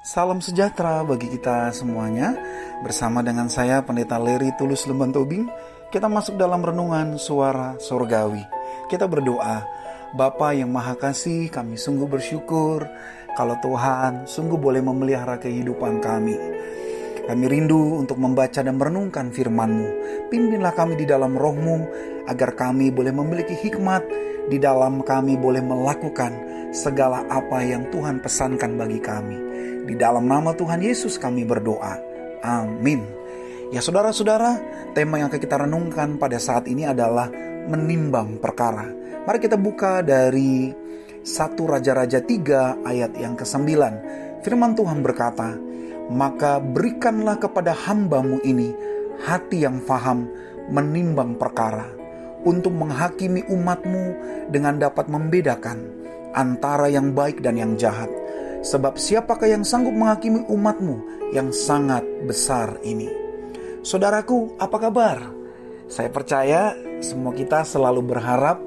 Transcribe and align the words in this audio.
Salam 0.00 0.40
sejahtera 0.40 1.04
bagi 1.04 1.28
kita 1.28 1.68
semuanya. 1.76 2.32
Bersama 2.80 3.20
dengan 3.20 3.52
saya 3.52 3.84
Pendeta 3.84 4.16
Leri 4.16 4.48
Tulus 4.56 4.88
Lemban 4.88 5.12
Tobing, 5.12 5.44
kita 5.92 6.08
masuk 6.08 6.40
dalam 6.40 6.64
renungan 6.64 7.20
suara 7.20 7.76
surgawi. 7.76 8.40
Kita 8.88 9.04
berdoa, 9.04 9.60
Bapa 10.16 10.56
yang 10.56 10.72
Maha 10.72 10.96
Kasih, 10.96 11.52
kami 11.52 11.76
sungguh 11.76 12.08
bersyukur 12.08 12.88
kalau 13.36 13.60
Tuhan 13.60 14.24
sungguh 14.24 14.56
boleh 14.56 14.80
memelihara 14.80 15.36
kehidupan 15.36 16.00
kami. 16.00 16.32
Kami 17.30 17.46
rindu 17.46 18.02
untuk 18.02 18.18
membaca 18.18 18.58
dan 18.58 18.74
merenungkan 18.74 19.30
firman-Mu. 19.30 19.88
Pimpinlah 20.34 20.74
kami 20.74 20.98
di 20.98 21.06
dalam 21.06 21.38
roh-Mu, 21.38 21.78
agar 22.26 22.58
kami 22.58 22.90
boleh 22.90 23.14
memiliki 23.14 23.54
hikmat, 23.54 24.02
di 24.50 24.58
dalam 24.58 24.98
kami 25.06 25.38
boleh 25.38 25.62
melakukan 25.62 26.34
segala 26.74 27.22
apa 27.30 27.62
yang 27.62 27.86
Tuhan 27.94 28.18
pesankan 28.18 28.74
bagi 28.74 28.98
kami. 28.98 29.38
Di 29.86 29.94
dalam 29.94 30.26
nama 30.26 30.50
Tuhan 30.58 30.82
Yesus 30.82 31.22
kami 31.22 31.46
berdoa. 31.46 32.02
Amin. 32.42 33.06
Ya 33.70 33.78
saudara-saudara, 33.78 34.58
tema 34.98 35.22
yang 35.22 35.30
akan 35.30 35.38
kita 35.38 35.54
renungkan 35.54 36.18
pada 36.18 36.34
saat 36.42 36.66
ini 36.66 36.82
adalah 36.82 37.30
menimbang 37.70 38.42
perkara. 38.42 38.90
Mari 39.22 39.38
kita 39.38 39.54
buka 39.54 40.02
dari 40.02 40.74
1 41.22 41.54
Raja-Raja 41.54 42.26
3 42.26 42.82
ayat 42.82 43.14
yang 43.22 43.38
ke-9. 43.38 43.70
Firman 44.42 44.74
Tuhan 44.74 44.98
berkata, 45.06 45.69
Maka 46.10 46.58
berikanlah 46.58 47.38
kepada 47.38 47.70
hambamu 47.70 48.42
ini 48.42 48.74
hati 49.22 49.62
yang 49.62 49.78
faham 49.78 50.26
menimbang 50.66 51.38
perkara 51.38 51.86
untuk 52.42 52.74
menghakimi 52.74 53.46
umatmu 53.46 54.04
dengan 54.50 54.82
dapat 54.82 55.06
membedakan 55.06 55.86
antara 56.34 56.90
yang 56.90 57.14
baik 57.14 57.38
dan 57.42 57.54
yang 57.54 57.78
jahat 57.78 58.10
Sebab 58.60 59.00
siapakah 59.00 59.48
yang 59.48 59.64
sanggup 59.64 59.96
menghakimi 59.96 60.44
umatmu 60.44 61.00
yang 61.32 61.48
sangat 61.48 62.04
besar 62.28 62.76
ini? 62.84 63.08
Saudaraku, 63.80 64.52
apa 64.60 64.76
kabar? 64.76 65.18
Saya 65.88 66.12
percaya 66.12 66.76
semua 67.00 67.32
kita 67.32 67.64
selalu 67.64 68.04
berharap 68.04 68.60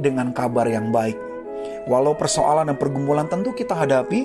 dengan 0.00 0.32
kabar 0.32 0.64
yang 0.64 0.88
baik. 0.88 1.20
Walau 1.84 2.16
persoalan 2.16 2.72
dan 2.72 2.80
pergumulan 2.80 3.28
tentu 3.28 3.52
kita 3.52 3.76
hadapi, 3.76 4.24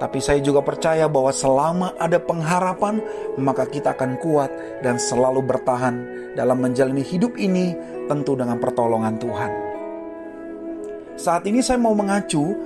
tapi 0.00 0.16
saya 0.16 0.40
juga 0.40 0.64
percaya 0.64 1.04
bahwa 1.12 1.28
selama 1.28 1.92
ada 2.00 2.16
pengharapan, 2.16 3.04
maka 3.36 3.68
kita 3.68 3.92
akan 3.92 4.16
kuat 4.16 4.48
dan 4.80 4.96
selalu 4.96 5.44
bertahan 5.44 6.00
dalam 6.32 6.56
menjalani 6.64 7.04
hidup 7.04 7.36
ini 7.36 7.76
tentu 8.08 8.32
dengan 8.32 8.56
pertolongan 8.56 9.20
Tuhan. 9.20 9.52
Saat 11.20 11.44
ini 11.44 11.60
saya 11.60 11.76
mau 11.76 11.92
mengacu 11.92 12.56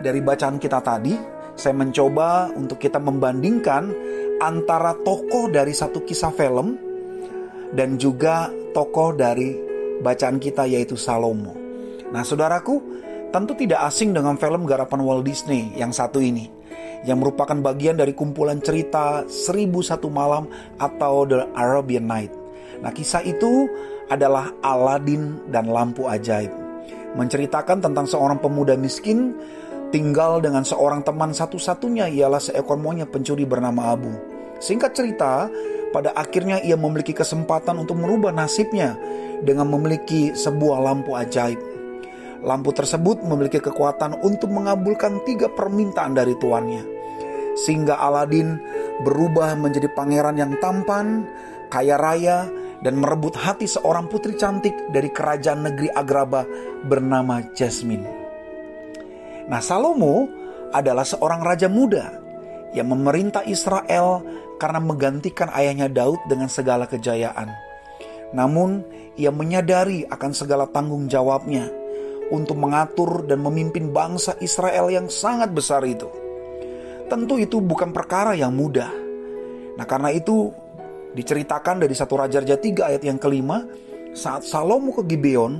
dari 0.00 0.24
bacaan 0.24 0.56
kita 0.56 0.80
tadi, 0.80 1.12
saya 1.52 1.76
mencoba 1.76 2.48
untuk 2.56 2.80
kita 2.80 2.96
membandingkan 2.96 3.92
antara 4.40 4.96
tokoh 5.04 5.52
dari 5.52 5.76
satu 5.76 6.00
kisah 6.00 6.32
film 6.32 6.80
dan 7.76 8.00
juga 8.00 8.48
tokoh 8.72 9.12
dari 9.12 9.52
bacaan 10.00 10.40
kita 10.40 10.64
yaitu 10.64 10.96
Salomo. 10.96 11.52
Nah, 12.08 12.24
saudaraku, 12.24 12.80
tentu 13.28 13.52
tidak 13.52 13.84
asing 13.84 14.16
dengan 14.16 14.40
film 14.40 14.64
garapan 14.64 15.04
Walt 15.04 15.28
Disney 15.28 15.76
yang 15.76 15.92
satu 15.92 16.24
ini 16.24 16.59
yang 17.08 17.20
merupakan 17.20 17.56
bagian 17.56 17.96
dari 17.96 18.12
kumpulan 18.12 18.60
cerita 18.60 19.24
Seribu 19.24 19.80
Satu 19.80 20.12
Malam 20.12 20.48
atau 20.76 21.24
The 21.24 21.48
Arabian 21.56 22.04
Night. 22.04 22.32
Nah, 22.80 22.92
kisah 22.92 23.24
itu 23.24 23.68
adalah 24.10 24.52
Aladin 24.60 25.48
dan 25.48 25.70
lampu 25.70 26.08
ajaib. 26.08 26.50
Menceritakan 27.16 27.82
tentang 27.82 28.06
seorang 28.06 28.38
pemuda 28.38 28.74
miskin 28.78 29.34
tinggal 29.90 30.38
dengan 30.38 30.62
seorang 30.62 31.02
teman 31.02 31.34
satu-satunya 31.34 32.10
ialah 32.14 32.38
seekor 32.38 32.78
monyet 32.78 33.10
pencuri 33.10 33.42
bernama 33.42 33.94
Abu. 33.94 34.10
Singkat 34.60 34.92
cerita, 34.92 35.48
pada 35.90 36.14
akhirnya 36.14 36.62
ia 36.62 36.78
memiliki 36.78 37.10
kesempatan 37.10 37.80
untuk 37.82 37.98
merubah 37.98 38.30
nasibnya 38.30 38.94
dengan 39.42 39.66
memiliki 39.66 40.36
sebuah 40.36 40.78
lampu 40.84 41.16
ajaib. 41.16 41.69
Lampu 42.40 42.72
tersebut 42.72 43.20
memiliki 43.20 43.60
kekuatan 43.60 44.24
untuk 44.24 44.48
mengabulkan 44.48 45.20
tiga 45.28 45.52
permintaan 45.52 46.16
dari 46.16 46.32
tuannya. 46.40 46.82
Sehingga 47.52 48.00
Aladin 48.00 48.56
berubah 49.04 49.52
menjadi 49.60 49.92
pangeran 49.92 50.40
yang 50.40 50.56
tampan, 50.56 51.28
kaya 51.68 52.00
raya, 52.00 52.48
dan 52.80 52.96
merebut 52.96 53.36
hati 53.36 53.68
seorang 53.68 54.08
putri 54.08 54.40
cantik 54.40 54.72
dari 54.88 55.12
kerajaan 55.12 55.68
negeri 55.68 55.92
Agraba 55.92 56.48
bernama 56.88 57.44
Jasmine. 57.52 58.08
Nah, 59.52 59.60
Salomo 59.60 60.24
adalah 60.72 61.04
seorang 61.04 61.44
raja 61.44 61.68
muda 61.68 62.08
yang 62.72 62.88
memerintah 62.88 63.44
Israel 63.44 64.24
karena 64.56 64.80
menggantikan 64.80 65.52
ayahnya 65.52 65.92
Daud 65.92 66.24
dengan 66.24 66.48
segala 66.48 66.88
kejayaan. 66.88 67.52
Namun, 68.32 68.80
ia 69.18 69.28
menyadari 69.34 70.08
akan 70.08 70.32
segala 70.32 70.64
tanggung 70.70 71.10
jawabnya 71.10 71.79
untuk 72.30 72.56
mengatur 72.58 73.26
dan 73.26 73.42
memimpin 73.42 73.90
bangsa 73.90 74.38
Israel 74.38 74.90
yang 74.90 75.10
sangat 75.10 75.50
besar 75.50 75.82
itu. 75.82 76.06
Tentu 77.10 77.42
itu 77.42 77.58
bukan 77.58 77.90
perkara 77.90 78.38
yang 78.38 78.54
mudah. 78.54 78.90
Nah, 79.74 79.86
karena 79.86 80.14
itu 80.14 80.50
diceritakan 81.10 81.82
dari 81.82 81.94
satu 81.94 82.22
Raja-Raja 82.22 82.54
3 82.54 82.86
ayat 82.86 83.02
yang 83.02 83.18
kelima, 83.18 83.66
saat 84.14 84.46
Salomo 84.46 84.94
ke 84.94 85.02
Gibeon, 85.10 85.58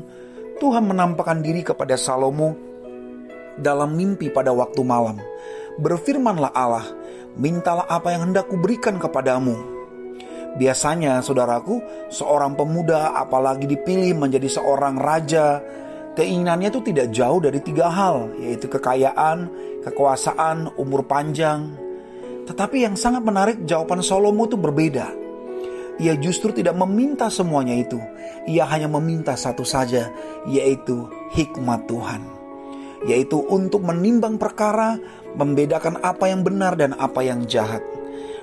Tuhan 0.62 0.86
menampakkan 0.86 1.42
diri 1.42 1.66
kepada 1.66 1.98
Salomo 1.98 2.54
dalam 3.58 3.98
mimpi 3.98 4.30
pada 4.30 4.54
waktu 4.54 4.82
malam. 4.86 5.18
Berfirmanlah 5.82 6.54
Allah, 6.54 6.86
mintalah 7.34 7.86
apa 7.90 8.14
yang 8.14 8.30
hendak 8.30 8.46
kuberikan 8.46 9.02
kepadamu. 9.02 9.58
Biasanya, 10.58 11.22
saudaraku, 11.22 11.78
seorang 12.10 12.58
pemuda 12.58 13.14
apalagi 13.14 13.70
dipilih 13.70 14.18
menjadi 14.18 14.50
seorang 14.50 14.98
raja, 14.98 15.62
keinginannya 16.20 16.68
itu 16.68 16.84
tidak 16.84 17.08
jauh 17.16 17.40
dari 17.40 17.64
tiga 17.64 17.88
hal, 17.88 18.28
yaitu 18.36 18.68
kekayaan, 18.68 19.48
kekuasaan, 19.80 20.68
umur 20.76 21.08
panjang. 21.08 21.72
Tetapi 22.44 22.84
yang 22.84 23.00
sangat 23.00 23.24
menarik, 23.24 23.64
jawaban 23.64 24.04
Salomo 24.04 24.44
itu 24.44 24.60
berbeda. 24.60 25.08
Ia 25.96 26.16
justru 26.20 26.52
tidak 26.52 26.76
meminta 26.76 27.32
semuanya 27.32 27.72
itu. 27.72 27.96
Ia 28.44 28.68
hanya 28.68 28.92
meminta 28.92 29.32
satu 29.32 29.64
saja, 29.64 30.12
yaitu 30.44 31.08
hikmat 31.32 31.88
Tuhan 31.88 32.40
yaitu 33.00 33.40
untuk 33.48 33.80
menimbang 33.80 34.36
perkara, 34.36 35.00
membedakan 35.32 36.04
apa 36.04 36.28
yang 36.28 36.44
benar 36.44 36.76
dan 36.76 36.92
apa 37.00 37.24
yang 37.24 37.48
jahat. 37.48 37.80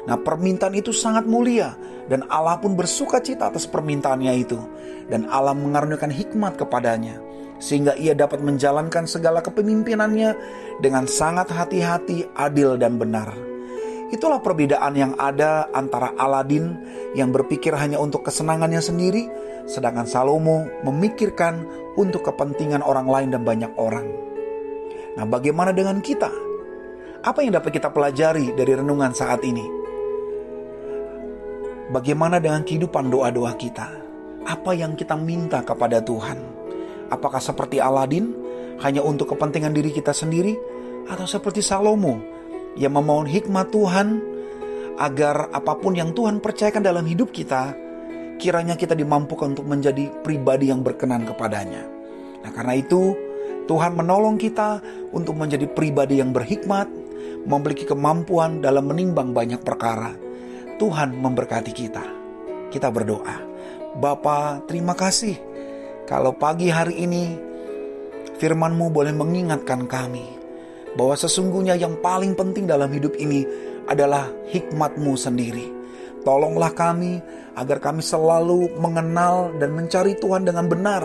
Nah, 0.10 0.18
permintaan 0.18 0.74
itu 0.74 0.96
sangat 0.96 1.30
mulia 1.30 1.78
dan 2.08 2.26
Allah 2.32 2.58
pun 2.58 2.74
bersuka 2.74 3.20
cita 3.20 3.52
atas 3.52 3.68
permintaannya 3.68 4.34
itu 4.40 4.58
dan 5.12 5.28
Allah 5.28 5.54
mengaruniakan 5.54 6.10
hikmat 6.10 6.56
kepadanya 6.56 7.27
sehingga 7.58 7.98
ia 7.98 8.14
dapat 8.14 8.42
menjalankan 8.42 9.10
segala 9.10 9.42
kepemimpinannya 9.42 10.38
dengan 10.82 11.10
sangat 11.10 11.50
hati-hati, 11.50 12.30
adil 12.38 12.78
dan 12.78 13.02
benar. 13.02 13.34
Itulah 14.08 14.40
perbedaan 14.40 14.96
yang 14.96 15.14
ada 15.20 15.68
antara 15.76 16.16
Aladin 16.16 16.80
yang 17.12 17.36
berpikir 17.36 17.76
hanya 17.76 18.00
untuk 18.00 18.24
kesenangannya 18.24 18.80
sendiri, 18.80 19.28
sedangkan 19.68 20.08
Salomo 20.08 20.64
memikirkan 20.88 21.68
untuk 22.00 22.24
kepentingan 22.24 22.80
orang 22.80 23.10
lain 23.10 23.30
dan 23.36 23.44
banyak 23.44 23.72
orang. 23.76 24.08
Nah, 25.20 25.26
bagaimana 25.28 25.76
dengan 25.76 26.00
kita? 26.00 26.32
Apa 27.26 27.44
yang 27.44 27.60
dapat 27.60 27.76
kita 27.76 27.92
pelajari 27.92 28.56
dari 28.56 28.78
renungan 28.78 29.12
saat 29.12 29.44
ini? 29.44 29.66
Bagaimana 31.92 32.40
dengan 32.40 32.64
kehidupan 32.64 33.12
doa-doa 33.12 33.58
kita? 33.60 33.88
Apa 34.48 34.72
yang 34.72 34.96
kita 34.96 35.20
minta 35.20 35.60
kepada 35.68 36.00
Tuhan? 36.00 36.57
Apakah 37.08 37.40
seperti 37.40 37.80
Aladin 37.80 38.36
hanya 38.84 39.02
untuk 39.02 39.34
kepentingan 39.34 39.74
diri 39.74 39.90
kita 39.96 40.12
sendiri 40.12 40.54
atau 41.08 41.24
seperti 41.24 41.64
Salomo 41.64 42.20
yang 42.78 42.94
memohon 42.94 43.26
hikmat 43.26 43.74
Tuhan 43.74 44.08
agar 44.98 45.50
apa 45.54 45.78
pun 45.78 45.94
yang 45.94 46.14
Tuhan 46.14 46.42
percayakan 46.42 46.84
dalam 46.84 47.06
hidup 47.06 47.30
kita 47.34 47.74
kiranya 48.38 48.78
kita 48.78 48.94
dimampukan 48.94 49.58
untuk 49.58 49.66
menjadi 49.66 50.14
pribadi 50.22 50.70
yang 50.70 50.86
berkenan 50.86 51.26
kepadanya. 51.26 51.84
Nah, 52.46 52.52
karena 52.54 52.78
itu 52.78 53.18
Tuhan 53.66 53.98
menolong 53.98 54.38
kita 54.38 54.80
untuk 55.12 55.36
menjadi 55.36 55.66
pribadi 55.68 56.22
yang 56.22 56.32
berhikmat, 56.32 56.88
memiliki 57.44 57.84
kemampuan 57.84 58.62
dalam 58.62 58.88
menimbang 58.88 59.34
banyak 59.34 59.60
perkara. 59.66 60.14
Tuhan 60.78 61.18
memberkati 61.18 61.74
kita. 61.74 62.06
Kita 62.70 62.94
berdoa. 62.94 63.42
Bapa, 63.98 64.62
terima 64.70 64.94
kasih 64.94 65.47
kalau 66.08 66.32
pagi 66.32 66.72
hari 66.72 67.04
ini 67.04 67.36
firman-Mu 68.40 68.88
boleh 68.96 69.12
mengingatkan 69.12 69.92
kami 69.92 70.24
bahwa 70.96 71.20
sesungguhnya 71.20 71.76
yang 71.76 72.00
paling 72.00 72.32
penting 72.32 72.64
dalam 72.64 72.88
hidup 72.96 73.12
ini 73.20 73.44
adalah 73.92 74.32
hikmat-Mu 74.48 75.14
sendiri. 75.20 75.68
Tolonglah 76.24 76.72
kami 76.72 77.20
agar 77.60 77.84
kami 77.84 78.00
selalu 78.00 78.80
mengenal 78.80 79.52
dan 79.60 79.76
mencari 79.76 80.16
Tuhan 80.16 80.48
dengan 80.48 80.72
benar 80.72 81.04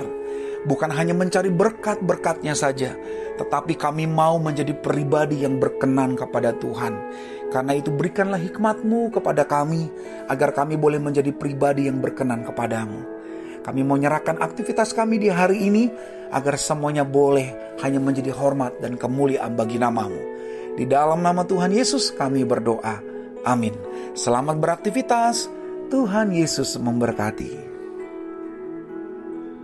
bukan 0.67 0.91
hanya 0.95 1.15
mencari 1.15 1.51
berkat-berkatnya 1.51 2.55
saja, 2.55 2.95
tetapi 3.39 3.75
kami 3.75 4.07
mau 4.07 4.39
menjadi 4.39 4.75
pribadi 4.79 5.43
yang 5.43 5.59
berkenan 5.59 6.15
kepada 6.15 6.55
Tuhan. 6.63 6.95
Karena 7.51 7.77
itu 7.77 7.93
berikanlah 7.93 8.41
hikmatmu 8.41 9.13
kepada 9.13 9.45
kami, 9.45 9.91
agar 10.31 10.57
kami 10.57 10.79
boleh 10.79 11.03
menjadi 11.03 11.35
pribadi 11.35 11.91
yang 11.91 12.01
berkenan 12.01 12.47
kepadamu. 12.47 13.22
Kami 13.63 13.81
mau 13.87 13.95
nyerahkan 13.95 14.43
aktivitas 14.43 14.91
kami 14.93 15.23
di 15.23 15.31
hari 15.31 15.71
ini, 15.71 15.87
agar 16.35 16.59
semuanya 16.59 17.07
boleh 17.07 17.79
hanya 17.83 18.03
menjadi 18.03 18.35
hormat 18.35 18.79
dan 18.83 18.99
kemuliaan 18.99 19.55
bagi 19.55 19.79
namamu. 19.79 20.19
Di 20.75 20.89
dalam 20.89 21.21
nama 21.21 21.45
Tuhan 21.45 21.71
Yesus 21.71 22.11
kami 22.11 22.43
berdoa. 22.43 22.99
Amin. 23.45 23.75
Selamat 24.19 24.59
beraktivitas. 24.59 25.47
Tuhan 25.93 26.33
Yesus 26.33 26.81
memberkati. 26.81 27.72